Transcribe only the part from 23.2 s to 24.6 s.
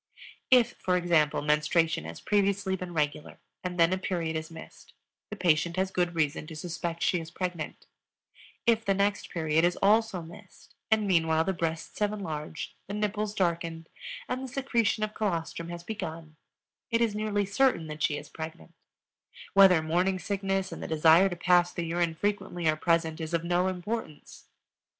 is of no importance.